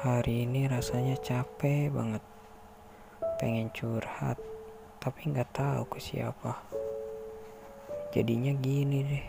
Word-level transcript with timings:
Hari 0.00 0.48
ini 0.48 0.64
rasanya 0.64 1.12
capek 1.20 1.92
banget. 1.92 2.24
Pengen 3.36 3.68
curhat, 3.68 4.40
tapi 4.96 5.28
nggak 5.28 5.52
tahu 5.52 5.92
ke 5.92 6.00
siapa. 6.00 6.56
Jadinya 8.08 8.56
gini 8.56 9.04
deh. 9.04 9.26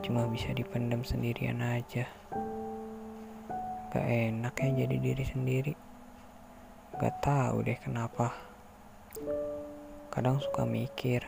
Cuma 0.00 0.24
bisa 0.32 0.56
dipendam 0.56 1.04
sendirian 1.04 1.60
aja. 1.60 2.08
Gak 3.92 4.08
enak 4.08 4.56
ya 4.64 4.88
jadi 4.88 4.96
diri 4.96 5.24
sendiri. 5.28 5.76
Gak 6.96 7.20
tahu 7.20 7.60
deh 7.60 7.76
kenapa. 7.76 8.32
Kadang 10.08 10.40
suka 10.40 10.64
mikir, 10.64 11.20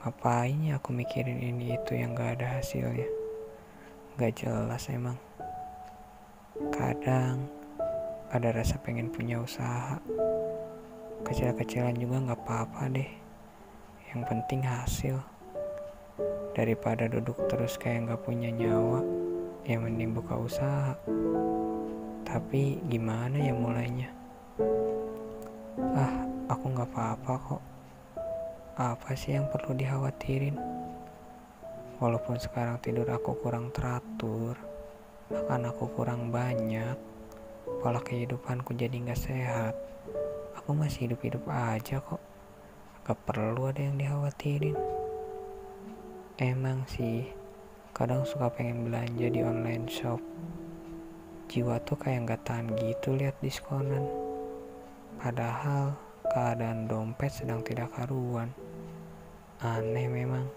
ngapain 0.00 0.72
ya 0.72 0.80
aku 0.80 0.96
mikirin 0.96 1.44
ini 1.44 1.76
itu 1.76 1.92
yang 1.92 2.16
gak 2.16 2.40
ada 2.40 2.56
hasilnya. 2.56 3.04
Gak 4.16 4.32
jelas 4.32 4.88
emang. 4.88 5.20
Kadang 6.54 7.50
ada 8.30 8.54
rasa 8.54 8.78
pengen 8.78 9.10
punya 9.10 9.42
usaha. 9.42 9.98
Kecil-kecilan 11.26 11.98
juga 11.98 12.22
nggak 12.22 12.46
apa-apa 12.46 12.94
deh. 12.94 13.10
Yang 14.14 14.22
penting 14.30 14.62
hasil. 14.62 15.18
Daripada 16.54 17.10
duduk 17.10 17.34
terus 17.50 17.74
kayak 17.74 18.06
nggak 18.06 18.22
punya 18.22 18.54
nyawa, 18.54 19.02
ya 19.66 19.82
mending 19.82 20.14
buka 20.14 20.38
usaha. 20.38 20.94
Tapi 22.22 22.78
gimana 22.86 23.34
ya 23.34 23.50
mulainya? 23.50 24.14
Ah, 25.90 26.22
aku 26.54 26.70
nggak 26.70 26.86
apa-apa 26.94 27.34
kok. 27.50 27.62
Apa 28.78 29.10
sih 29.18 29.34
yang 29.34 29.50
perlu 29.50 29.74
dikhawatirin? 29.74 30.54
Walaupun 31.98 32.38
sekarang 32.38 32.78
tidur 32.78 33.10
aku 33.10 33.42
kurang 33.42 33.74
teratur, 33.74 34.54
makan 35.32 35.72
aku 35.72 35.88
kurang 35.96 36.28
banyak, 36.28 37.00
pola 37.80 38.00
kehidupanku 38.04 38.76
jadi 38.76 38.92
nggak 38.92 39.16
sehat. 39.16 39.74
Aku 40.60 40.76
masih 40.76 41.08
hidup-hidup 41.08 41.48
aja 41.48 42.04
kok. 42.04 42.20
Gak 43.04 43.20
perlu 43.24 43.68
ada 43.68 43.84
yang 43.84 43.96
dikhawatirin. 43.96 44.76
Emang 46.36 46.84
sih, 46.88 47.28
kadang 47.96 48.24
suka 48.28 48.52
pengen 48.52 48.84
belanja 48.84 49.26
di 49.28 49.40
online 49.40 49.88
shop. 49.88 50.20
Jiwa 51.48 51.80
tuh 51.84 52.00
kayak 52.00 52.28
nggak 52.28 52.42
tahan 52.44 52.72
gitu 52.76 53.16
lihat 53.16 53.36
diskonan. 53.40 54.04
Padahal 55.20 55.96
keadaan 56.32 56.84
dompet 56.84 57.32
sedang 57.32 57.64
tidak 57.64 57.92
karuan. 57.96 58.52
Aneh 59.60 60.08
memang. 60.08 60.48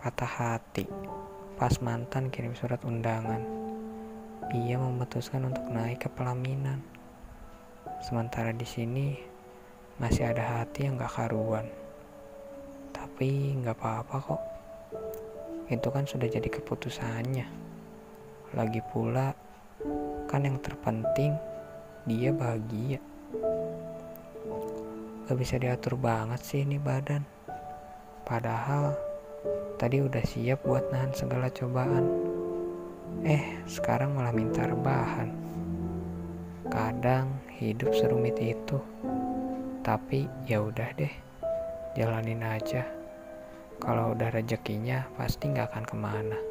Patah 0.00 0.32
hati 0.32 1.19
pas 1.60 1.76
mantan 1.84 2.32
kirim 2.32 2.56
surat 2.56 2.80
undangan. 2.88 3.44
Ia 4.48 4.80
memutuskan 4.80 5.44
untuk 5.44 5.68
naik 5.68 6.00
ke 6.00 6.08
pelaminan. 6.08 6.80
Sementara 8.00 8.48
di 8.56 8.64
sini 8.64 9.12
masih 10.00 10.32
ada 10.32 10.40
hati 10.40 10.88
yang 10.88 10.96
gak 10.96 11.12
karuan. 11.20 11.68
Tapi 12.96 13.60
gak 13.60 13.76
apa-apa 13.76 14.16
kok. 14.24 14.42
Itu 15.68 15.92
kan 15.92 16.08
sudah 16.08 16.32
jadi 16.32 16.48
keputusannya. 16.48 17.44
Lagi 18.56 18.80
pula, 18.88 19.36
kan 20.32 20.48
yang 20.48 20.56
terpenting 20.64 21.36
dia 22.08 22.32
bahagia. 22.32 23.04
Gak 25.28 25.36
bisa 25.36 25.60
diatur 25.60 26.00
banget 26.00 26.40
sih 26.40 26.64
ini 26.64 26.80
badan. 26.80 27.20
Padahal 28.24 29.09
Tadi 29.80 29.96
udah 30.04 30.24
siap 30.24 30.64
buat 30.64 30.84
nahan 30.92 31.12
segala 31.16 31.48
cobaan. 31.48 32.04
Eh, 33.24 33.60
sekarang 33.64 34.16
malah 34.16 34.32
minta 34.32 34.64
rebahan. 34.64 35.32
Kadang 36.68 37.32
hidup 37.56 37.92
serumit 37.96 38.36
itu. 38.40 38.76
Tapi 39.80 40.28
ya 40.44 40.60
udah 40.60 40.92
deh. 40.96 41.14
Jalanin 41.96 42.44
aja. 42.44 42.84
Kalau 43.80 44.12
udah 44.12 44.28
rezekinya 44.28 45.08
pasti 45.16 45.48
nggak 45.48 45.72
akan 45.72 45.84
ke 45.88 45.96
mana. 45.96 46.49